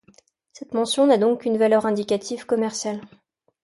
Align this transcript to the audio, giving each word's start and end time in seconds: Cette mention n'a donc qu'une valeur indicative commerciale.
Cette 0.53 0.73
mention 0.73 1.05
n'a 1.05 1.19
donc 1.19 1.41
qu'une 1.41 1.59
valeur 1.59 1.85
indicative 1.85 2.47
commerciale. 2.47 3.01